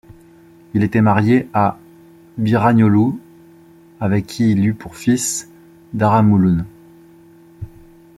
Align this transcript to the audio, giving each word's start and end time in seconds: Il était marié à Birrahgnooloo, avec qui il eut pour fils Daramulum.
Il 0.73 0.81
était 0.81 1.03
marié 1.03 1.47
à 1.53 1.77
Birrahgnooloo, 2.39 3.19
avec 3.99 4.25
qui 4.25 4.51
il 4.51 4.65
eut 4.65 4.73
pour 4.73 4.95
fils 4.97 5.47
Daramulum. 5.93 6.65